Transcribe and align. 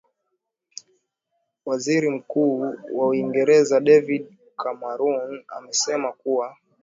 waziri 1.65 2.09
mkuu 2.09 2.59
wa 2.93 3.07
uingereza 3.07 3.79
david 3.79 4.33
cameron 4.57 5.43
amesema 5.47 6.11
kuwa 6.11 6.57